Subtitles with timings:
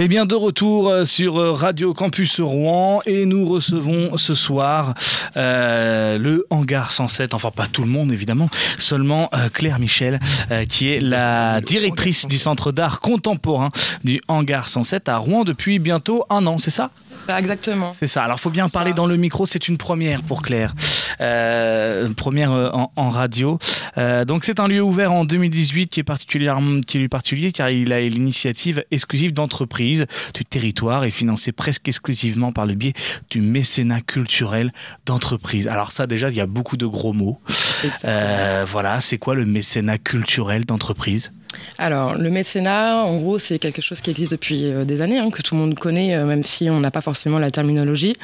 [0.00, 4.94] Eh bien, de retour euh, sur euh, Radio Campus Rouen et nous recevons ce soir
[5.36, 10.18] euh, le Hangar 107, enfin pas tout le monde évidemment, seulement euh, Claire Michel,
[10.50, 13.70] euh, qui est la directrice du Centre d'art contemporain
[14.02, 16.90] du Hangar 107 à Rouen depuis bientôt un an, c'est ça?
[17.28, 17.92] Ça, exactement.
[17.94, 18.24] C'est ça.
[18.24, 19.46] Alors, faut bien parler dans le micro.
[19.46, 20.74] C'est une première pour Claire,
[22.16, 23.58] première en, en radio.
[23.96, 27.92] Donc, c'est un lieu ouvert en 2018 qui est particulièrement, qui est particulier car il
[27.92, 29.83] a l'initiative exclusive d'entreprise
[30.34, 32.94] du territoire et financé presque exclusivement par le biais
[33.30, 34.70] du mécénat culturel
[35.06, 35.68] d'entreprise.
[35.68, 37.38] Alors ça, déjà, il y a beaucoup de gros mots.
[38.04, 41.32] Euh, voilà, c'est quoi le mécénat culturel d'entreprise?
[41.78, 45.30] Alors, le mécénat, en gros, c'est quelque chose qui existe depuis euh, des années, hein,
[45.30, 48.14] que tout le monde connaît, euh, même si on n'a pas forcément la terminologie.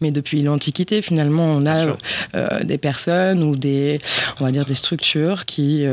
[0.00, 1.96] Mais depuis l'Antiquité, finalement, on a
[2.34, 4.00] euh, des personnes ou des,
[4.40, 5.84] on va dire, des structures qui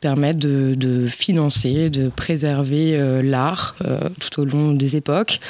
[0.00, 3.76] permettent de, de financer, de préserver l'art
[4.20, 5.40] tout au long des époques.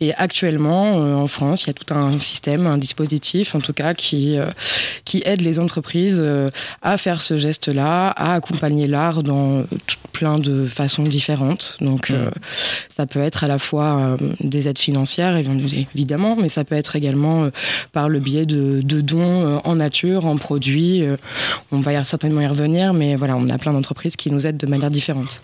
[0.00, 0.92] Et actuellement,
[1.22, 4.38] en France, il y a tout un système, un dispositif, en tout cas, qui,
[5.04, 6.22] qui aide les entreprises
[6.82, 11.76] à faire ce geste-là, à accompagner l'art dans tout- plein de façons différentes.
[11.80, 12.30] Donc, euh,
[12.94, 16.74] ça peut être à la fois euh, des aides financières, évi- évidemment, mais ça peut
[16.74, 17.50] être également euh,
[17.92, 21.02] par le biais de, de dons en nature, en produits.
[21.72, 24.66] on va certainement y revenir, mais voilà, on a plein d'entreprises qui nous aident de
[24.66, 25.40] manière différente.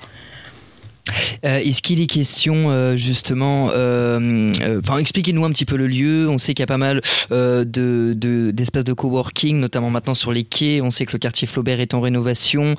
[1.45, 5.87] Euh, Est-ce qu'il est question euh, justement, euh, euh, enfin expliquez-nous un petit peu le
[5.87, 6.29] lieu.
[6.29, 10.15] On sait qu'il y a pas mal euh, de de- d'espaces de, coworking, notamment maintenant
[10.15, 10.81] sur les quais.
[10.83, 12.75] On sait que le quartier Flaubert est en rénovation.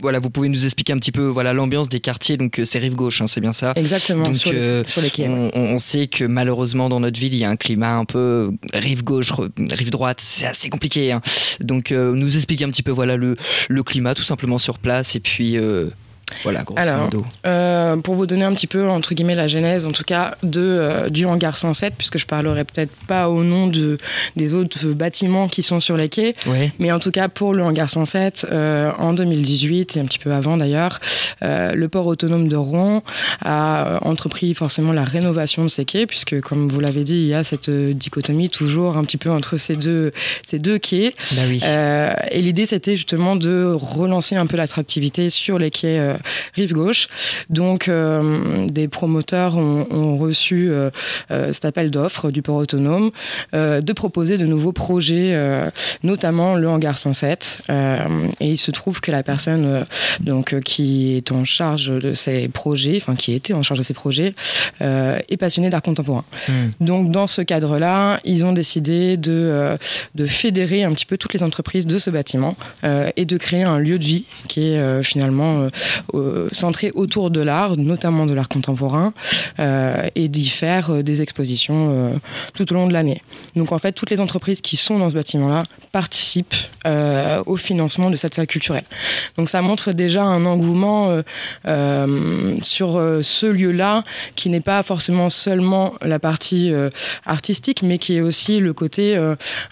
[0.00, 2.36] Voilà, vous pouvez nous expliquer un petit peu voilà l'ambiance des quartiers.
[2.36, 3.72] Donc c'est rive gauche, hein, c'est bien ça.
[3.76, 5.28] Exactement, Donc, sur, les, sur les quais.
[5.28, 9.02] On, sait que malheureusement dans notre ville il y a un climat un peu rive
[9.04, 11.12] gauche, rive droite, c'est assez compliqué.
[11.12, 11.20] hein.
[11.60, 13.36] Donc nous expliquer un petit peu voilà le,
[13.68, 15.86] le climat tout simplement sur place et puis euh,
[16.42, 17.24] voilà grosso Alors, modo.
[17.46, 20.60] Euh, pour vous donner un petit peu, entre guillemets, la genèse, en tout cas, de,
[20.60, 23.98] euh, du hangar 107, puisque je parlerai peut-être pas au nom de,
[24.36, 26.34] des autres bâtiments qui sont sur les quais,
[26.78, 30.32] mais en tout cas, pour le hangar 107, euh, en 2018, et un petit peu
[30.32, 31.00] avant d'ailleurs,
[31.42, 33.02] le port autonome de Rouen
[33.42, 37.34] a entrepris forcément la rénovation de ces quais, puisque, comme vous l'avez dit, il y
[37.34, 40.10] a cette dichotomie toujours un petit peu entre ces deux,
[40.46, 41.14] ces deux quais.
[41.32, 41.62] Bah oui.
[42.30, 46.14] Et l'idée, c'était justement de relancer un peu l'attractivité sur les quais
[46.54, 47.08] rive gauche.
[47.50, 50.90] Donc, euh, des promoteurs ont, ont reçu euh,
[51.30, 53.10] euh, cet appel d'offres du port autonome
[53.52, 55.36] de proposer de nouveaux projets,
[56.02, 57.62] notamment le hangar 107.
[57.70, 59.84] Euh, et il se trouve que la personne
[60.20, 63.94] donc, qui est en charge de ces projets, enfin qui était en charge de ces
[63.94, 64.34] projets,
[64.80, 66.24] est passionnée d'art contemporain.
[66.48, 66.70] Hmm.
[66.80, 69.76] Donc, dans ce cadre-là, ils ont décidé de,
[70.14, 73.62] de fédérer un petit peu toutes les entreprises de ce bâtiment euh, et de créer
[73.62, 75.68] un lieu de vie qui est euh, finalement
[76.12, 79.12] euh, euh, centré autour de l'art, notamment de l'art contemporain,
[79.58, 82.20] euh, et d'y faire euh, des expositions
[82.54, 83.22] tout au long de l'année.
[83.56, 86.54] Donc, en fait, toutes les entreprises qui sont dans ce bâtiment-là participent
[87.46, 88.84] au financement de cette salle culturelle.
[89.36, 91.22] Donc, ça montre déjà un engouement
[92.62, 94.04] sur ce lieu-là
[94.34, 96.72] qui n'est pas forcément seulement la partie
[97.26, 99.18] artistique, mais qui est aussi le côté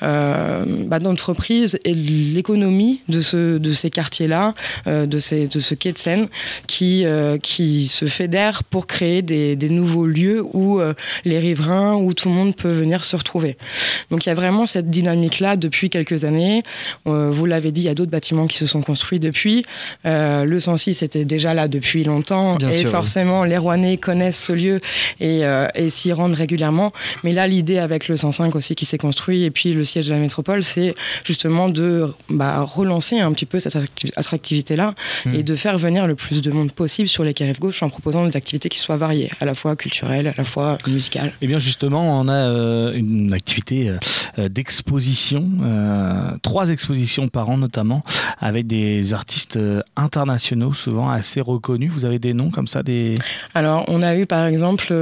[0.00, 4.54] bah, d'entreprise et l'économie de, ce, de ces quartiers-là,
[4.86, 6.21] de ce quai de Seine,
[6.66, 10.94] qui, euh, qui se fédèrent pour créer des, des nouveaux lieux où euh,
[11.24, 13.56] les riverains, où tout le monde peut venir se retrouver.
[14.10, 16.62] Donc il y a vraiment cette dynamique-là depuis quelques années.
[17.06, 19.64] Euh, vous l'avez dit, il y a d'autres bâtiments qui se sont construits depuis.
[20.04, 22.90] Le 106 était déjà là depuis longtemps Bien et sûr, oui.
[22.90, 24.80] forcément les Rouennais connaissent ce lieu
[25.20, 25.42] et,
[25.74, 26.92] et s'y rendent régulièrement.
[27.24, 30.12] Mais là, l'idée avec le 105 aussi qui s'est construit et puis le siège de
[30.12, 30.94] la métropole, c'est
[31.24, 34.94] justement de bah, relancer un petit peu cette attracti- attractivité-là
[35.24, 35.34] Hmm.
[35.34, 38.26] et de faire venir le plus de monde possible sur les rive gauche en proposant
[38.26, 41.32] des activités qui soient variées, à la fois culturelles, à la fois musicales.
[41.40, 43.96] Eh bien justement, on a euh, une activité euh,
[44.38, 48.02] euh, d'exposition, euh, trois expositions par an notamment,
[48.40, 49.58] avec des artistes
[49.96, 51.90] internationaux souvent assez reconnus.
[51.90, 53.14] Vous avez des noms comme ça, des
[53.54, 54.94] Alors, on a eu par exemple,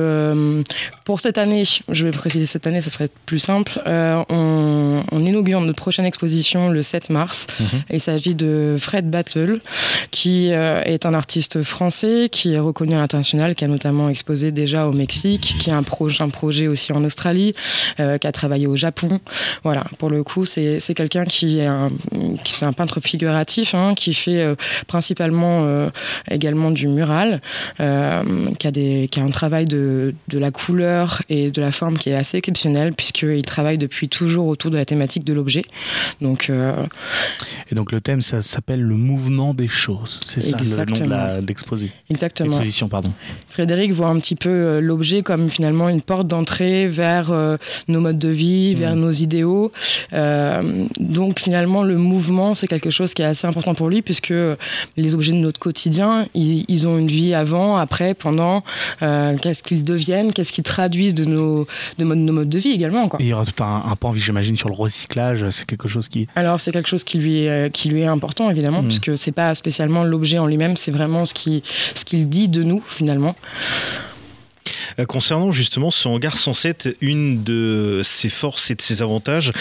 [1.04, 5.60] pour cette année, je vais préciser cette année, ça serait plus simple, on, on inaugure
[5.60, 7.46] notre prochaine exposition le 7 mars.
[7.58, 7.82] Mhm.
[7.90, 9.60] Il s'agit de Fred Battle,
[10.10, 14.52] qui euh, est un artiste français, qui est reconnu à l'international, qui a notamment exposé
[14.52, 17.54] déjà au Mexique, qui a un, projet, aussi en Australie,
[17.98, 19.20] euh, qui a travaillé au Japon.
[19.64, 21.90] Voilà, pour le coup, c'est quelqu'un qui est un,
[22.44, 24.54] c'est un peintre figuratif, hein, qui fait euh,
[24.86, 25.90] principalement euh,
[26.30, 27.40] également du mural,
[27.78, 31.96] qui, a des, qui a un travail de, de la couleur et de la forme
[31.96, 35.62] qui est assez exceptionnel, puisqu'il travaille depuis toujours autour de la thématique de l'objet.
[36.20, 36.50] Donc,
[37.70, 40.20] Et donc le thème, ça s'appelle le mouvement des choses.
[40.26, 41.94] C'est ça nom de l'exposition.
[42.10, 42.50] Exactement.
[42.50, 43.12] Exposition, pardon.
[43.48, 47.32] Frédéric voit un petit peu l'objet comme finalement une porte d'entrée vers
[47.88, 49.00] nos modes de vie, vers mm.
[49.00, 49.72] nos idéaux.
[50.12, 54.34] donc finalement, le mouvement, c'est quelque chose qui est assez important pour lui puisque
[54.96, 58.62] les objets de notre quotidien, ils, ont une vie avant, après, pendant.
[59.00, 61.66] qu'est-ce qu'ils deviennent, qu'est-ce qu'ils traduisent de nos,
[61.98, 63.08] de nos modes de vie également.
[63.08, 63.18] Quoi.
[63.20, 65.48] il y aura tout un, un pan, j'imagine, sur le recyclage.
[65.50, 66.26] C'est quelque chose qui.
[66.36, 68.86] Alors c'est quelque chose qui lui est, qui lui est important évidemment, mm.
[68.86, 71.62] puisque c'est pas spécialement l'objet en lui-même, c'est vraiment ce qui
[71.94, 73.36] ce qu'il dit de nous finalement.
[74.98, 79.52] Euh, concernant justement ce hangar 107, une de ses forces et de ses avantages,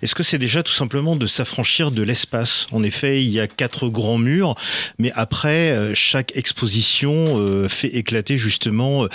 [0.00, 2.66] est-ce que c'est déjà tout simplement de s'affranchir de l'espace?
[2.72, 4.54] En effet, il y a quatre grands murs,
[4.98, 9.06] mais après, euh, chaque exposition euh, fait éclater justement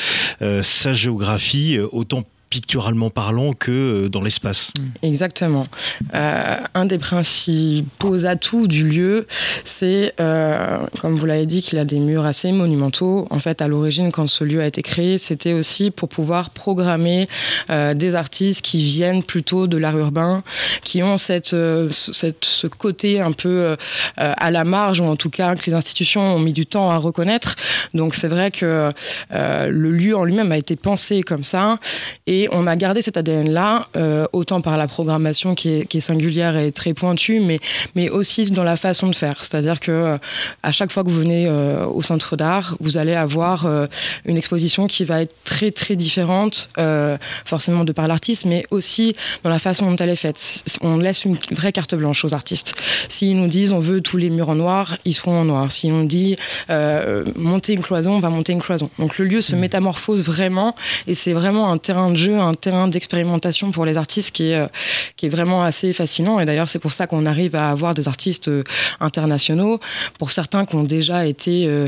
[0.61, 2.23] sa géographie, autant
[2.55, 4.71] picturalement parlant que euh, dans l'espace.
[5.01, 5.67] Exactement.
[6.15, 9.27] Euh, un des principaux atouts du lieu,
[9.65, 13.27] c'est, euh, comme vous l'avez dit, qu'il a des murs assez monumentaux.
[13.29, 17.27] En fait, à l'origine, quand ce lieu a été créé, c'était aussi pour pouvoir programmer
[17.69, 20.43] des artistes qui viennent plutôt de l'art urbain,
[20.83, 23.75] qui ont cette, ce côté un peu
[24.15, 26.97] à la marge, ou en tout cas que les institutions ont mis du temps à
[26.97, 27.55] reconnaître.
[27.93, 28.91] Donc c'est vrai que
[29.31, 31.79] le lieu en lui-même a été pensé comme ça.
[32.27, 36.71] Et on a gardé cet ADN-là, euh, autant par la programmation qui est, singulière et
[36.71, 37.59] très pointue, mais,
[37.95, 39.43] mais aussi dans la façon de faire.
[39.43, 40.17] C'est-à-dire que euh,
[40.63, 43.67] à chaque fois que vous venez euh, au centre d'art, vous allez avoir
[44.25, 46.69] une exposition qui va être très très différente,
[47.45, 50.63] forcément de par l'artiste, mais aussi dans la façon dont elle est faite.
[50.81, 52.75] On laisse une vraie carte blanche aux artistes.
[53.09, 55.71] S'ils nous disent on veut tous les murs en noir, ils seront en noir.
[55.71, 56.35] Si on dit
[57.35, 58.89] monter une cloison, on va monter une cloison.
[58.99, 59.59] Donc le lieu se mmh.
[59.59, 60.75] métamorphose vraiment
[61.07, 64.55] et c'est vraiment un terrain de jeu un terrain d'expérimentation pour les artistes qui est,
[64.55, 64.67] euh,
[65.17, 66.39] qui est vraiment assez fascinant.
[66.39, 68.63] Et d'ailleurs, c'est pour ça qu'on arrive à avoir des artistes euh,
[68.99, 69.79] internationaux.
[70.19, 71.87] Pour certains qui ont déjà été euh,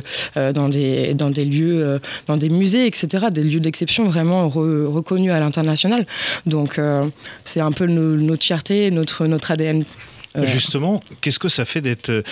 [0.54, 5.40] dans des, dans des lieux, dans des musées, etc., des lieux d'exception vraiment reconnus à
[5.40, 6.06] l'international.
[6.46, 6.80] Donc,
[7.46, 9.84] c'est un peu notre fierté, notre, notre ADN.
[10.36, 12.24] Justement, qu'est-ce que ça fait d'être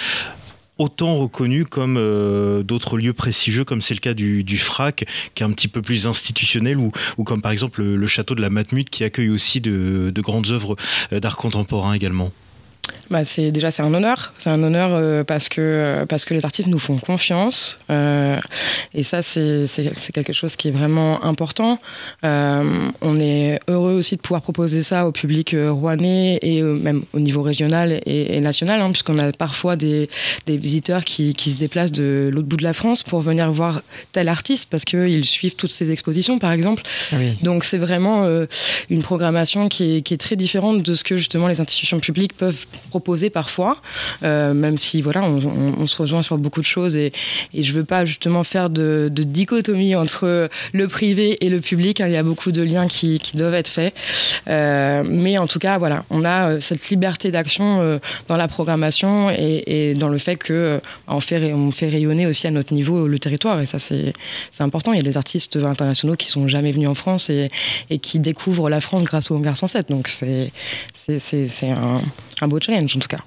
[0.77, 5.45] autant reconnu comme euh, d'autres lieux prestigieux, comme c'est le cas du, FRAC, qui est
[5.45, 8.89] un petit peu plus institutionnel, ou, ou comme par exemple le, château de la Matmut,
[8.89, 10.75] qui accueille aussi de, de grandes œuvres
[11.13, 12.31] euh, d'art contemporain également
[13.09, 16.33] bah c'est déjà c'est un honneur, c'est un honneur euh, parce que euh, parce que
[16.33, 18.39] les artistes nous font confiance euh,
[18.93, 19.67] et ça c'est
[20.13, 21.77] quelque chose qui est vraiment important.
[22.23, 27.41] on est heureux aussi de pouvoir proposer ça au public rouennais et même au niveau
[27.41, 30.09] régional et, national, hein, puisqu'on a parfois des,
[30.45, 33.81] des visiteurs qui, qui se déplacent de l'autre bout de la France pour venir voir
[34.11, 36.81] tel artiste parce qu'ils suivent toutes ces expositions par exemple.
[37.11, 38.27] Ah Donc c'est vraiment
[38.89, 42.35] une programmation qui est, qui est très différente de ce que justement les institutions publiques
[42.35, 43.77] peuvent proposer parfois,
[44.23, 47.11] euh, même si voilà, on, se rejoint sur beaucoup de choses et,
[47.53, 52.01] et je veux pas justement faire de, dichotomie entre le privé et le public.
[52.01, 52.07] Hein.
[52.07, 53.93] il y a beaucoup de liens qui, doivent être faits,
[54.47, 59.29] euh, mais en tout cas, voilà, on a euh, cette liberté d'action dans la programmation
[59.29, 63.19] et, dans le fait que on fait, on fait rayonner aussi à notre niveau le
[63.19, 64.13] territoire et ça c'est
[64.59, 64.93] important.
[64.93, 67.49] Il y a des artistes internationaux qui sont jamais venus en France et,
[67.99, 69.89] qui découvrent la France grâce au Hangar 107.
[69.89, 70.51] Donc c'est
[71.19, 72.01] c'est un,
[72.43, 73.19] un beau challenge en tout cas.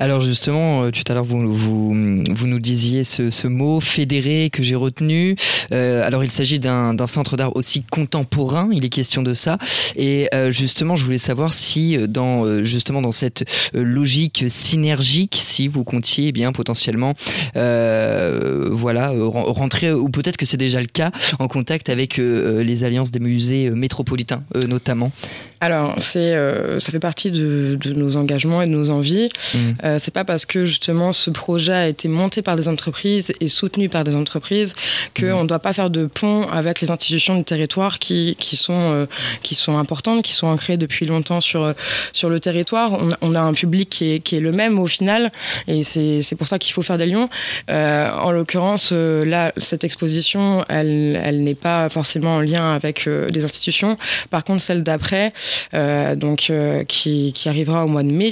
[0.00, 4.74] Alors justement, euh, tout à l'heure vous, vous, nous disiez ce, mot fédéré que j'ai
[4.74, 5.36] retenu.
[5.72, 9.58] Euh, alors il s'agit d'un centre d'art aussi contemporain, il est question de ça.
[9.96, 15.84] Et euh, justement, je voulais savoir si dans justement dans cette logique synergique, si vous
[15.84, 17.14] comptiez eh bien potentiellement,
[17.54, 23.20] voilà, rentrer ou peut-être que c'est déjà le cas en contact avec les alliances des
[23.20, 25.12] musées métropolitains notamment.
[25.60, 26.34] Alors, c'est,
[26.78, 29.28] ça fait partie de, nos engagements et de nos envies.
[29.54, 29.58] Mmh.
[29.84, 33.48] Euh, c'est pas parce que justement ce projet a été monté par des entreprises et
[33.48, 34.74] soutenu par des entreprises
[35.18, 35.46] qu'on ne mhm.
[35.46, 39.06] doit pas faire de pont avec les institutions du territoire qui, qui, sont, euh,
[39.42, 41.74] qui sont importantes, qui sont ancrées depuis longtemps sur,
[42.12, 42.98] sur le territoire.
[43.20, 45.30] On, a un public qui est, qui est, le même au final
[45.68, 47.28] et c'est, c'est pour ça qu'il faut faire des lions.
[47.70, 53.44] Euh, en l'occurrence, là, cette exposition, elle, elle n'est pas forcément en lien avec des
[53.44, 53.96] institutions.
[54.30, 55.32] Par contre, celle d'après,
[55.72, 56.52] donc
[56.88, 58.30] qui, qui arrivera au mois de mai,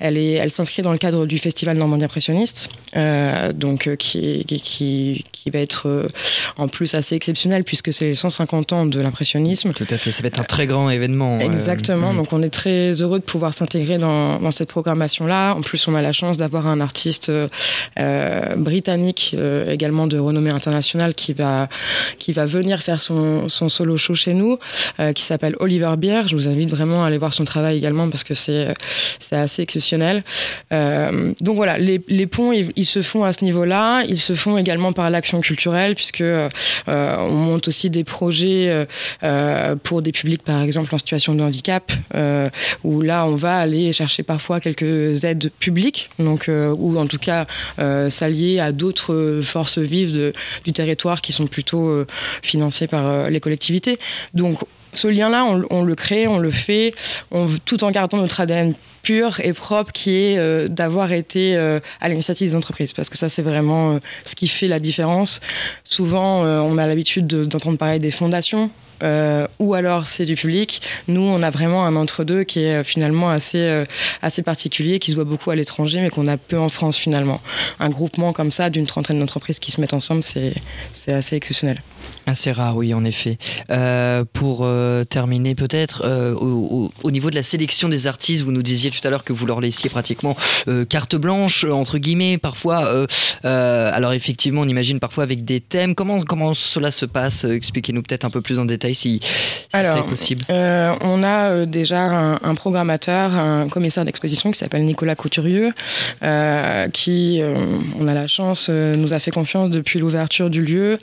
[0.00, 4.44] elle, est, elle s'inscrit dans le cadre du Festival Normandie Impressionniste, euh, donc, euh, qui,
[4.44, 6.08] qui, qui, va être euh,
[6.56, 9.72] en plus assez exceptionnel puisque c'est les 150 ans de l'impressionnisme.
[9.72, 11.38] Tout à fait, ça va être un très grand événement.
[11.40, 15.54] Exactement, donc on est très heureux de pouvoir s'intégrer dans, dans, cette programmation-là.
[15.54, 17.30] En plus, on a la chance d'avoir un artiste
[18.56, 19.36] britannique
[19.68, 21.68] également de renommée internationale qui va,
[22.18, 24.58] qui va venir faire son, son solo show chez nous,
[25.14, 25.92] qui s'appelle Oliver.
[26.26, 28.68] Je vous invite vraiment à aller voir son travail également parce que c'est
[29.18, 30.22] c'est assez exceptionnel.
[30.70, 34.02] donc voilà, les, les ponts, ils, se font à ce niveau-là.
[34.08, 36.24] Ils se font également par l'action culturelle puisque
[36.86, 38.86] on monte aussi des projets
[39.84, 41.92] pour des publics, par exemple, en situation de handicap,
[42.84, 47.46] où là, on va aller chercher parfois quelques aides publiques, donc, ou en tout cas
[48.08, 50.32] s'allier à d'autres forces vives
[50.64, 52.04] du territoire qui sont plutôt
[52.42, 53.98] financées par les collectivités.
[54.34, 54.58] Donc
[54.92, 56.92] ce lien-là, on, le crée, on le fait,
[57.30, 61.80] on, tout en gardant notre ADN pur et propre qui est euh, d'avoir été euh,
[62.00, 65.40] à l'initiative des entreprises parce que ça c'est vraiment euh, ce qui fait la différence.
[65.84, 68.70] Souvent on a l'habitude d'entendre parler des fondations
[69.58, 70.82] ou alors c'est du public.
[71.08, 73.84] Nous, on a vraiment un entre-deux qui est finalement assez,
[74.20, 77.40] assez particulier, qui se voit beaucoup à l'étranger, mais qu'on a peu en France finalement.
[77.78, 80.52] Un groupement comme ça d'une trentaine d'entreprises qui se mettent ensemble, c'est
[81.12, 81.80] assez exceptionnel.
[82.26, 83.38] Assez rare, oui, en effet.
[84.32, 84.68] pour
[85.08, 86.06] terminer, peut-être,
[86.40, 89.32] au, au, niveau de la sélection des artistes, vous nous disiez tout à l'heure que
[89.32, 90.36] vous leur laissiez pratiquement
[90.88, 93.06] carte blanche, entre guillemets, parfois.
[93.42, 95.94] alors, effectivement, on imagine parfois avec des thèmes.
[95.94, 97.44] Comment, comment cela se passe?
[97.44, 99.20] Expliquez-nous peut-être un peu plus en détail si,
[99.72, 102.02] c'est possible euh, On a euh, déjà
[102.42, 105.72] un, programmateur, un commissaire d'exposition qui s'appelle Nicolas Couturieux,
[106.22, 107.40] euh, qui,
[107.98, 110.98] on a la chance, nous a fait confiance depuis l'ouverture du lieu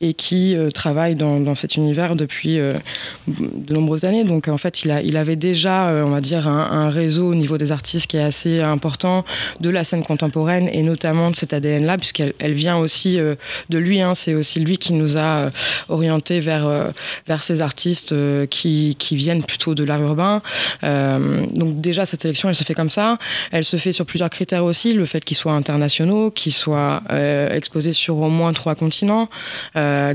[0.00, 4.24] et qui travaille dans, cet univers depuis de nombreuses années.
[4.24, 7.58] Donc en fait, il, a, il avait déjà, on va dire, un, réseau au niveau
[7.58, 9.24] des artistes qui est assez important
[9.60, 14.00] de la scène contemporaine et notamment de cet ADN-là, puisqu'elle elle vient aussi de lui.
[14.00, 14.14] Hein.
[14.14, 15.50] C'est aussi lui qui nous a
[15.88, 16.92] orientés vers,
[17.26, 20.42] vers ces artistes euh, qui, qui viennent plutôt de l'art urbain.
[20.84, 23.18] Euh, donc déjà, cette sélection, elle se fait comme ça.
[23.50, 24.92] Elle se fait sur plusieurs critères aussi.
[24.92, 29.28] Le fait qu'ils soient internationaux, qu'ils soient euh, exposés sur au moins trois continents,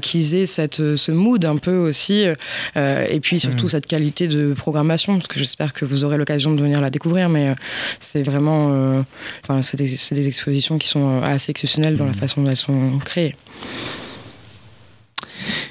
[0.02, 2.26] qu'ils cette, ce mood un peu aussi,
[2.76, 3.70] et puis surtout mmh.
[3.70, 7.30] cette qualité de programmation, parce que j'espère que vous aurez l'occasion de venir la découvrir,
[7.30, 7.56] mais
[8.00, 9.04] c'est vraiment,
[9.44, 12.16] enfin, c'est des, des, expositions qui sont assez exceptionnelles dans la mmh.
[12.16, 13.36] façon dont elles sont créées.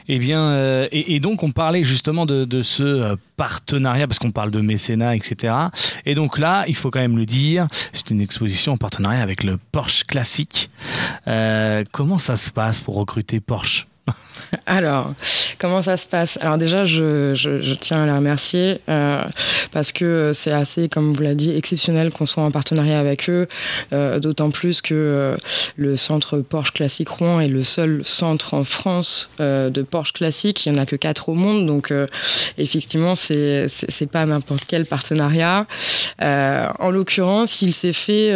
[0.09, 4.51] Eh bien, euh, et, donc on parlait justement de, ce euh, partenariat parce qu'on parle
[4.51, 5.55] de mécénat, etc.
[6.05, 9.43] Et donc là, il faut quand même le dire, c'est une exposition en partenariat avec
[9.43, 10.71] le Porsche Classique.
[11.27, 13.87] Euh, comment ça se passe pour recruter Porsche?
[14.67, 15.15] Alors,
[15.59, 16.39] comment ça se passe?
[16.41, 19.23] Alors déjà, je, tiens à les remercier euh,
[19.73, 23.47] parce que c'est assez, comme vous l'avez dit, exceptionnel qu'on soit en partenariat avec eux,
[23.93, 25.37] euh, d'autant plus que euh,
[25.77, 30.67] le centre Porsche Classique Rouen est le seul centre en France de Porsche Classique.
[30.67, 31.93] Il n'y en a que quatre au monde, donc
[32.59, 35.67] effectivement, c'est c'est pas n'importe quel partenariat.
[36.23, 38.33] en l'occurrence, il s'est fait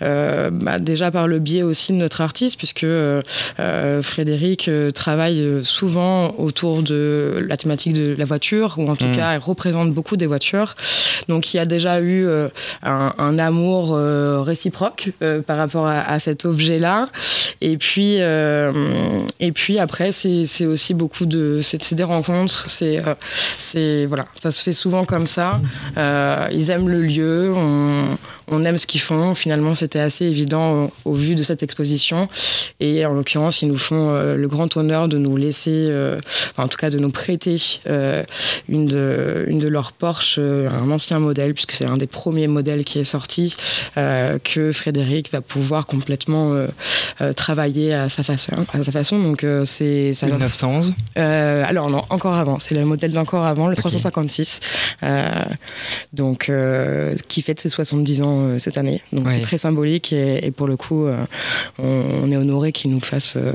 [0.00, 2.86] bah, déjà par le biais aussi de notre artiste, puisque
[4.02, 4.70] Frédéric
[5.08, 9.16] euh, souvent autour de la thématique de la voiture, ou en tout mm.
[9.16, 10.74] cas, elle représente beaucoup des voitures.
[11.28, 12.48] Donc, il y a déjà eu euh,
[12.82, 15.10] un, amour euh, réciproque
[15.46, 17.08] par rapport à, cet objet-là.
[17.60, 22.66] Et puis, et puis après, c'est aussi beaucoup de, c'est des rencontres.
[22.68, 23.02] C'est,
[23.58, 25.60] c'est voilà, ça se fait souvent comme ça.
[25.96, 27.52] ils aiment le lieu.
[27.54, 28.16] On,
[28.48, 29.34] on aime ce qu'ils font.
[29.34, 32.28] Finalement, c'était assez évident au, vu de cette exposition.
[32.80, 36.18] Et en l'occurrence, ils nous font le grand honneur de nous laisser, euh,
[36.56, 38.24] en tout cas de nous prêter euh,
[38.68, 42.84] une, de, une de leurs Porsche, un ancien modèle, puisque c'est un des premiers modèles
[42.84, 43.56] qui est sorti,
[43.94, 46.52] que Frédéric va pouvoir complètement
[47.36, 48.52] travailler à sa façon.
[48.72, 49.22] À sa façon.
[49.22, 50.12] Donc, c'est.
[50.14, 52.58] Ça 1911 Alors, non, encore avant.
[52.58, 54.60] C'est le modèle d'encore avant, le 356.
[56.12, 56.50] donc,
[57.28, 59.02] qui fête ses 70 ans euh, cette année.
[59.12, 61.24] Donc c'est très symbolique et, pour le coup, euh,
[61.78, 63.52] on, est honoré qu'il nous fasse, euh,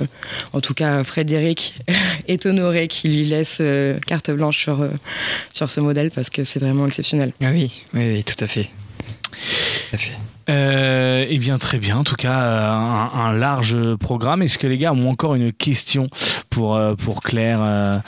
[0.53, 1.28] en tout cas Frédéric
[2.27, 3.61] est honoré qu'il lui laisse
[4.07, 4.87] carte blanche sur,
[5.53, 7.33] sur ce modèle parce que c'est vraiment exceptionnel.
[7.41, 8.69] Ah oui, oui, oui, tout à fait.
[9.31, 10.17] Tout à fait.
[10.49, 11.97] Euh, eh bien, très bien.
[11.97, 14.41] En tout cas, euh, un, large programme.
[14.41, 16.09] Est-ce que les gars ont encore une question
[16.49, 17.99] pour euh, pour Claire euh,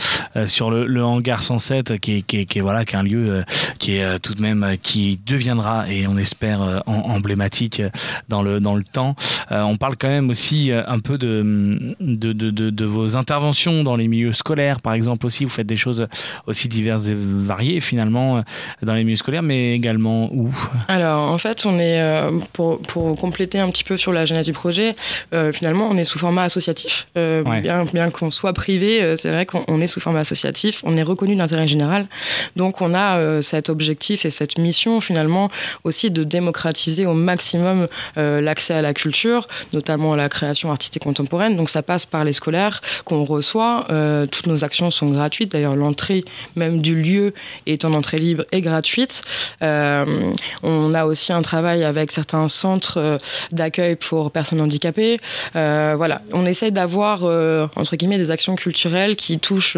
[0.48, 3.44] sur le, hangar 107, qui est, qui est, voilà, qui est un lieu
[3.78, 7.82] qui est tout de même qui deviendra et on espère emblématique
[8.30, 9.16] dans le dans le temps.
[9.50, 14.80] on parle quand même aussi un peu de de, vos interventions dans les milieux scolaires,
[14.80, 15.44] par exemple aussi.
[15.44, 16.08] Vous faites des choses
[16.48, 18.44] aussi diverses et variées finalement
[18.82, 20.50] dans les milieux scolaires, mais également où?
[20.88, 24.54] Alors, en fait, on est pour, pour, compléter un petit peu sur la genèse du
[24.54, 24.96] projet,
[25.54, 27.08] finalement, on est sous format associatif.
[27.16, 30.82] Bien, bien qu'on soit privé, c'est vrai qu'on est sous format associatif.
[30.84, 32.08] On est reconnu d'intérêt général.
[32.56, 35.50] Donc, on a cet objectif et cette mission, finalement,
[35.84, 37.86] aussi de démocratiser au maximum
[38.16, 41.56] l'accès à la culture, notamment à la création artistique contemporaine.
[41.58, 43.88] Donc, ça passe par les scolaires qu'on reçoit.
[44.32, 45.52] toutes nos actions sont gratuites.
[45.52, 46.24] D'ailleurs, l'entrée
[46.56, 47.34] même du lieu
[47.66, 49.22] est en entrée libre et gratuite.
[49.62, 50.06] Euh,
[50.64, 53.18] on a aussi un travail avec certains centres euh,
[53.52, 55.18] d'accueil pour personnes handicapées.
[55.56, 57.24] Euh, voilà, on essaye d'avoir
[57.76, 59.78] entre guillemets des actions culturelles qui touchent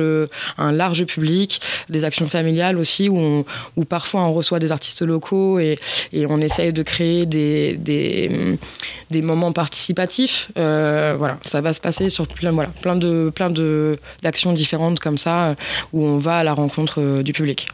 [0.57, 3.45] un large public, des actions familiales aussi où,
[3.75, 5.77] où parfois on reçoit des artistes locaux et,
[6.11, 8.57] et on essaye de créer des, des,
[9.09, 10.51] des moments participatifs.
[10.55, 15.17] voilà, ça va se passer sur plein, voilà, plein de plein de d'actions différentes comme
[15.17, 15.55] ça
[15.91, 17.67] où on va à la rencontre du public.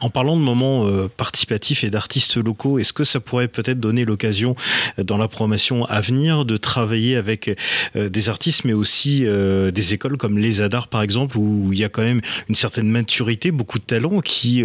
[0.00, 4.04] En parlant de moments euh, participatifs et d'artistes locaux, est-ce que ça pourrait peut-être donner
[4.08, 4.56] l'occasion
[4.98, 7.56] euh, dans la programmation à venir de travailler avec
[7.96, 11.84] euh, des artistes, mais aussi des écoles comme les Adars par exemple, où il y
[11.84, 14.64] a quand même une certaine maturité, beaucoup de talents qui,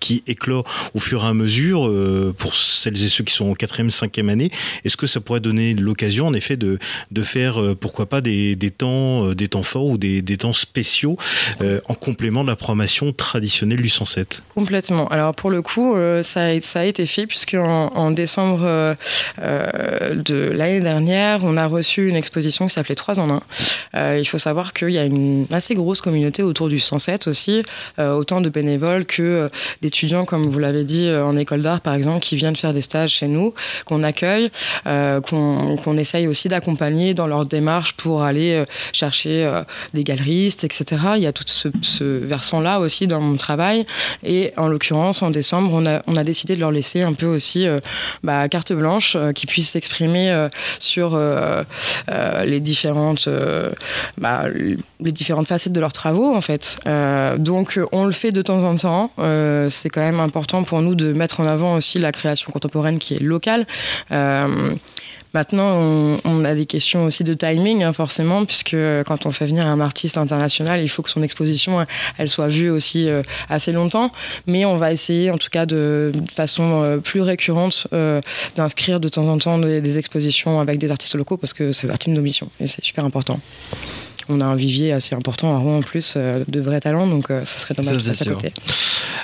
[0.00, 1.90] qui éclore au fur et à mesure
[2.36, 4.50] pour celles et ceux qui sont en quatrième, cinquième année.
[4.84, 6.78] Est-ce que ça pourrait donner l'occasion, en effet, de,
[7.10, 11.16] de faire, pourquoi pas, des, des temps, des temps forts ou des, des temps spéciaux
[11.60, 15.08] en complément de la programmation traditionnelle du 107 Complètement.
[15.08, 18.94] Alors pour le coup, euh, ça, a, ça, a, été fait puisque en décembre euh,
[19.40, 23.40] euh, de l'année dernière, on a reçu une exposition qui s'appelait 3 en
[23.94, 24.16] 1.
[24.16, 27.62] il faut savoir qu'il y a une assez grosse communauté autour du 107 aussi,
[27.98, 29.48] autant de bénévoles que
[29.82, 33.10] d'étudiants, comme vous l'avez dit, en école d'art par exemple, qui viennent faire des stages
[33.10, 34.50] chez nous, qu'on accueille,
[34.84, 39.50] qu'on essaye aussi d'accompagner dans leur démarche pour aller chercher
[39.92, 41.02] des galeristes, etc.
[41.16, 43.86] Il y a tout ce, versant-là aussi dans mon travail.
[44.22, 47.80] Et en l'occurrence, en décembre, on a, décidé de leur laisser un peu aussi euh,
[48.22, 50.48] bah, carte blanche, euh, qu'ils puissent s'exprimer euh,
[50.78, 51.18] sur
[52.44, 53.28] les différentes,
[54.18, 54.44] bah,
[55.00, 56.76] les différentes facettes de leurs travaux, en fait.
[57.38, 59.10] donc, on le fait de temps en temps.
[59.70, 63.14] c'est quand même important pour nous de mettre en avant aussi la création contemporaine qui
[63.14, 63.66] est locale.
[65.34, 68.76] Maintenant, on, a des questions aussi de timing, hein, forcément, puisque
[69.06, 71.84] quand on fait venir un artiste international, il faut que son exposition,
[72.18, 74.12] elle soit vue aussi euh, assez longtemps.
[74.46, 78.20] Mais on va essayer, en tout cas, de, façon euh, plus récurrente, euh,
[78.56, 81.88] d'inscrire de temps en temps des, des, expositions avec des artistes locaux, parce que c'est
[81.88, 83.40] partie de nos missions et c'est super important
[84.28, 87.44] on a un vivier assez important à Rouen en plus de vrais talents, donc ce
[87.44, 88.52] serait dommage de passer à côté.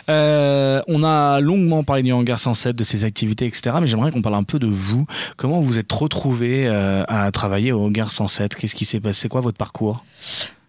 [0.08, 3.76] Euh, on a longuement parlé du hangar 107, de ses activités, etc.
[3.80, 5.06] Mais j'aimerais qu'on parle un peu de vous.
[5.36, 9.20] Comment vous êtes retrouvé euh, à travailler au hangar 107 Qu'est-ce qui s'est passé?
[9.22, 10.04] C'est quoi votre parcours?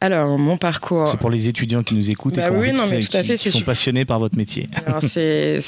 [0.04, 1.08] Alors, mon parcours.
[1.08, 2.50] C'est pour les étudiants qui nous écoutent et bah
[3.38, 4.68] qui, sont passionnés par votre métier.
[5.02, 5.62] c'est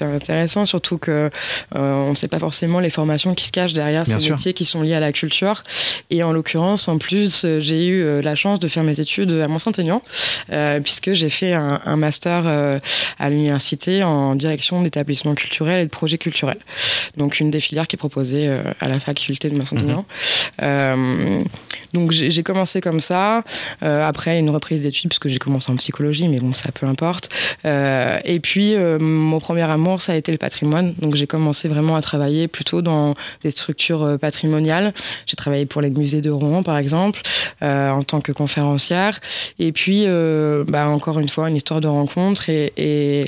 [0.00, 1.30] intéressant, surtout que
[1.74, 4.64] euh, on ne sait pas forcément les formations qui se cachent derrière ces métiers qui
[4.64, 5.64] sont liés à la culture.
[6.10, 9.48] Et en l'occurrence, en plus, j'ai eu euh, la chance de faire mes études à
[9.48, 10.00] Mont-Saint-Aignan,
[10.52, 12.46] euh, puisque j'ai fait un, master
[13.18, 16.60] à l'université en direction d'établissements culturels et de projets culturels.
[17.16, 18.48] Donc, une des filières qui est proposée
[18.80, 20.04] à la faculté de Mont-Saint-Aignan.
[20.62, 21.44] Mhm.
[21.92, 23.42] donc, j'ai commencé comme ça.
[23.82, 27.28] Euh, après, une reprise d'études, puisque j'ai commencé en psychologie, mais bon, ça peu importe.
[27.64, 30.94] Euh, et puis, euh, mon premier amour, ça a été le patrimoine.
[30.98, 34.92] Donc, j'ai commencé vraiment à travailler plutôt dans des structures patrimoniales.
[35.26, 37.20] J'ai travaillé pour les musées de Rouen, par exemple,
[37.60, 39.20] en tant que conférencière.
[39.58, 40.06] Et puis,
[40.66, 42.48] bah, encore une fois, une histoire de rencontre.
[42.48, 43.24] Et, et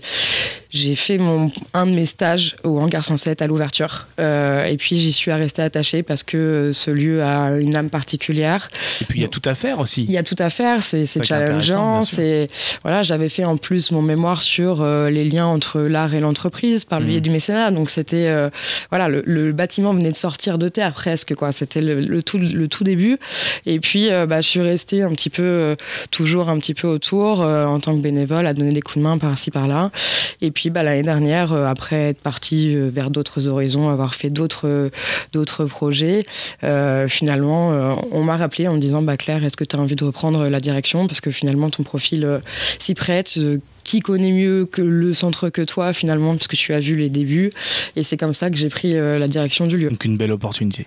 [0.74, 4.08] j'ai fait mon, un de mes stages au Hangar 107 à l'ouverture.
[4.18, 8.68] Euh, et puis j'y suis restée attachée parce que ce lieu a une âme particulière.
[9.00, 10.02] Et puis il y a tout à faire aussi.
[10.02, 12.02] Il y a tout à faire, c'est challengeant.
[12.02, 12.48] C'est
[12.82, 16.84] voilà, j'avais fait en plus mon mémoire sur euh, les liens entre l'art et l'entreprise
[16.84, 17.22] par le biais mmh.
[17.22, 17.70] du mécénat.
[17.70, 18.50] Donc c'était euh,
[18.90, 21.52] voilà, le, bâtiment venait de sortir de terre presque quoi.
[21.52, 23.18] C'était le, tout le tout début.
[23.64, 25.76] Et puis bah, je suis restée un petit peu
[26.10, 29.18] toujours un petit peu autour en tant que bénévole à donner des coups de main
[29.18, 29.92] par-ci par-là.
[30.40, 34.30] Et puis bah, l'année dernière, euh, après être parti euh, vers d'autres horizons, avoir fait
[34.30, 34.90] d'autres
[35.32, 36.24] d'autres projets,
[36.62, 39.96] euh, finalement, on m'a rappelé en me disant bah, Claire, est-ce que tu as envie
[39.96, 41.06] de reprendre la direction?
[41.06, 42.40] Parce que finalement, ton profil
[42.78, 43.38] s'y prête
[43.84, 47.50] qui connaît mieux que le centre que toi finalement puisque tu as vu les débuts
[47.96, 49.90] et c'est comme ça que j'ai pris la direction du lieu.
[49.90, 50.86] Donc une belle opportunité.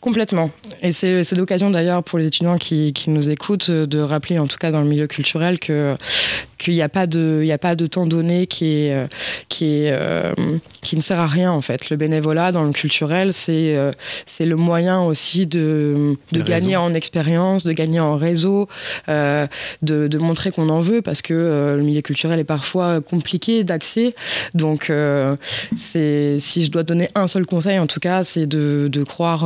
[0.00, 0.52] Complètement.
[0.80, 4.56] Et c'est l'occasion d'ailleurs pour les étudiants qui, qui, nous écoutent de rappeler, en tout
[4.56, 5.96] cas dans le milieu culturel, que
[6.58, 9.08] qu'il n'y a pas de il a pas de temps donné qui est
[9.48, 10.32] qui est euh,
[10.82, 11.90] qui ne sert à rien en fait.
[11.90, 13.90] Le bénévolat dans le culturel, c'est euh,
[14.26, 18.68] c'est le moyen aussi de de gagner en expérience, de gagner en réseau,
[19.08, 19.48] euh,
[19.82, 24.14] de, de montrer qu'on en veut parce que le milieu culturel est parfois compliqué d'accès.
[24.54, 24.92] Donc
[25.76, 29.40] c'est si je dois donner un seul conseil en tout cas, c'est de, croire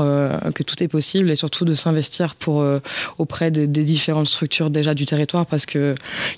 [0.54, 2.80] que tout est possible et surtout de s'investir euh,
[3.18, 5.94] auprès des, différentes structures déjà du territoire parce que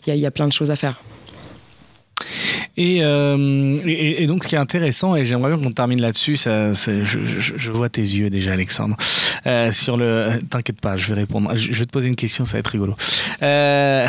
[0.06, 1.00] il y, a plein de choses à faire.
[2.78, 7.70] Euh, et, donc, ce qui est intéressant, et j'aimerais bien qu'on termine là-dessus, ça, je,
[7.70, 8.96] vois tes yeux déjà, Alexandre.
[9.46, 11.54] Euh, sur le, t'inquiète pas, je vais répondre.
[11.56, 12.94] Je, vais te poser une question, ça va être rigolo.
[13.42, 14.06] Euh,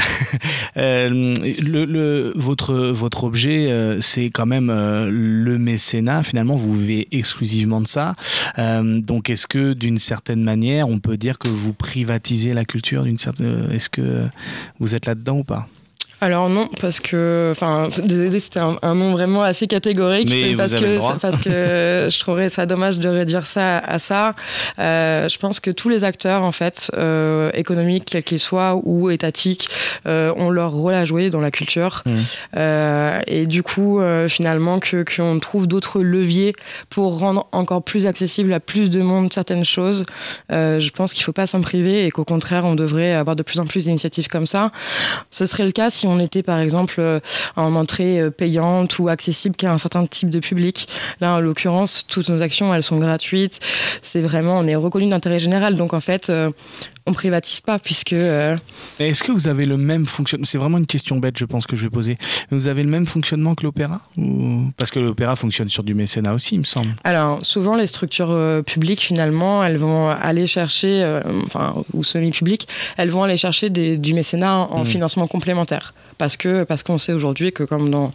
[2.36, 6.24] votre votre objet, c'est quand même le mécénat.
[6.24, 8.16] Finalement, vous vivez exclusivement de ça.
[8.58, 13.18] donc, est-ce que d'une certaine manière, on peut dire que vous privatisez la culture d'une
[13.18, 14.28] certaine Est-ce que
[14.80, 15.68] vous êtes là-dedans ou pas?
[16.26, 22.08] Alors non, parce que, enfin, c'était un, nom vraiment assez catégorique, parce que parce que
[22.10, 24.34] je trouverais ça dommage de réduire ça à ça.
[24.80, 29.12] Euh, je pense que tous les acteurs, en fait, euh, économiques, quels qu'ils soient, ou
[29.12, 29.70] étatiques,
[30.08, 32.02] euh, ont leur rôle à jouer dans la culture.
[32.08, 32.60] Mmh.
[33.28, 36.56] Et du coup, finalement, que qu'on trouve d'autres leviers
[36.90, 40.06] pour rendre encore plus accessible à plus de monde certaines choses.
[40.50, 43.60] Je pense qu'il faut pas s'en priver et qu'au contraire, on devrait avoir de plus
[43.60, 44.72] en plus d'initiatives comme ça.
[45.30, 47.20] Ce serait le cas si on était par exemple euh,
[47.56, 50.88] en entrée euh, payante ou accessible qu'à un certain type de public.
[51.22, 53.60] Là, en l'occurrence, toutes nos actions, elles sont gratuites.
[54.02, 55.76] C'est vraiment, on est reconnu d'intérêt général.
[55.76, 56.52] Donc en fait, euh,
[57.06, 58.14] on privatise pas puisque.
[58.14, 60.46] Est-ce que vous avez le même fonctionnement?
[60.46, 62.18] C'est vraiment une question bête, je pense que je vais poser.
[62.52, 64.02] Vous avez le même fonctionnement que l'opéra?
[64.18, 64.72] Ou...
[64.78, 66.96] Parce que l'opéra fonctionne sur du mécénat aussi, il me semble.
[67.04, 73.24] Alors souvent les structures publiques finalement, elles vont aller chercher, enfin ou semi-publiques, elles vont
[73.24, 74.88] aller chercher des, du mécénat en, mmh.
[74.88, 78.12] financement complémentaire parce que parce qu'on sait aujourd'hui que comme dans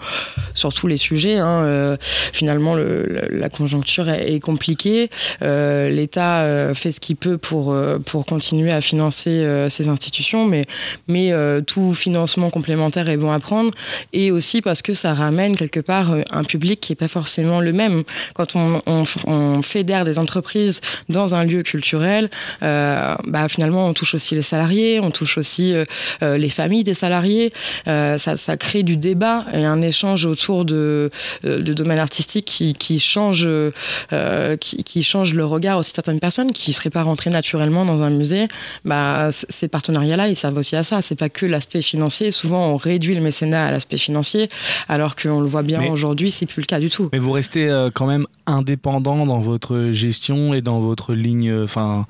[0.55, 5.11] sur tous les sujets, hein, euh, finalement le, la conjoncture est, compliquée.
[5.43, 7.75] Euh, L'État euh, fait ce qu'il peut pour
[8.07, 10.65] pour continuer à financer ces institutions, mais
[11.09, 11.33] mais
[11.67, 13.71] tout financement complémentaire est bon à prendre
[14.13, 17.73] et aussi parce que ça ramène quelque part un public qui est pas forcément le
[17.73, 18.03] même.
[18.35, 22.29] Quand on, on, on fédère des entreprises dans un lieu culturel,
[22.61, 25.75] bah finalement on touche aussi les salariés, on touche aussi
[26.23, 27.53] les familles des salariés.
[27.91, 31.11] Euh, ça, ça, crée du débat et un échange autour de,
[31.45, 35.97] euh, de domaines artistiques qui, qui change, euh, qui, qui, change le regard aussi de
[35.97, 38.47] certaines personnes qui ne seraient pas rentrées naturellement dans un musée.
[38.85, 41.03] Bah, ces partenariats-là, ils servent aussi à ça.
[41.03, 42.31] C'est pas que l'aspect financier.
[42.31, 44.49] Souvent, on réduit le mécénat à l'aspect financier,
[44.89, 47.09] alors qu'on le voit bien aujourd'hui, c'est plus le cas du tout.
[47.13, 52.07] Mais vous restez quand même indépendant dans votre gestion et dans votre ligne, enfin.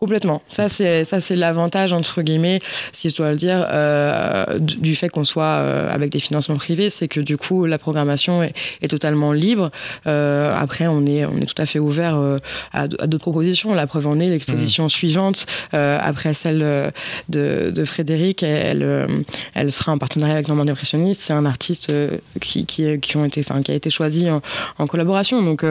[0.00, 0.42] Complètement.
[0.48, 2.58] Ça, c'est ça, c'est l'avantage entre guillemets,
[2.92, 6.90] si je dois le dire, euh, du fait qu'on soit euh, avec des financements privés,
[6.90, 9.70] c'est que du coup la programmation est, est totalement libre.
[10.06, 12.38] Euh, après, on est on est tout à fait ouvert euh,
[12.72, 13.72] à, à d'autres propositions.
[13.72, 14.90] La preuve en est l'exposition mmh.
[14.90, 16.92] suivante euh, après celle
[17.28, 19.06] de, de Frédéric, elle
[19.54, 21.22] elle sera en partenariat avec Normandie Impressionniste.
[21.22, 21.92] C'est un artiste
[22.40, 24.42] qui, qui qui ont été enfin qui a été choisi en,
[24.78, 25.40] en collaboration.
[25.42, 25.64] Donc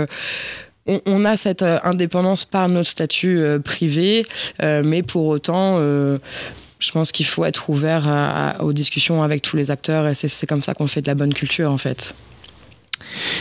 [0.88, 4.26] on, on, a cette euh, indépendance par notre statut euh, privé,
[4.62, 9.42] euh, mais pour autant, je pense qu'il faut être ouvert à, à, aux discussions avec
[9.42, 12.14] tous les acteurs et c'est comme ça qu'on fait de la bonne culture en fait.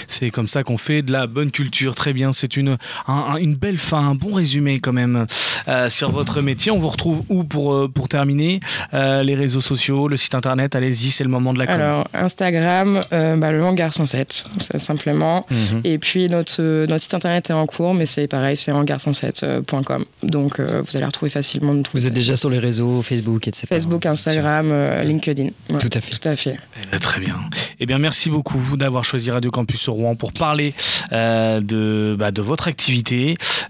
[0.08, 1.94] C'est comme ça qu'on fait de la bonne culture.
[1.94, 5.26] Très bien, c'est une, un, une belle fin, un bon résumé quand même
[5.68, 6.70] euh, sur votre métier.
[6.72, 8.60] On vous retrouve où pour, euh, pour terminer
[8.94, 11.74] euh, Les réseaux sociaux, le site internet, allez-y, c'est le moment de la com.
[11.80, 14.44] Alors, Instagram, euh, bah, le hangar 107,
[14.78, 15.46] simplement.
[15.50, 15.80] Mm -hmm.
[15.84, 20.04] Et puis, notre, notre site internet est en cours, mais c'est pareil, c'est hangar107.com.
[20.22, 21.74] Donc, euh, vous allez retrouver facilement.
[21.94, 23.66] Vous êtes déjà sur les réseaux, Facebook, etc.
[23.68, 25.48] Facebook, Instagram, euh, LinkedIn.
[25.70, 26.10] Ouais, tout à fait.
[26.18, 26.56] Tout à fait.
[26.82, 27.36] Eh bien, très bien.
[27.80, 30.74] Eh bien, merci beaucoup d'avoir choisi Radio Campus Rouen pour parler
[31.12, 33.36] euh, de, bah, de votre activité.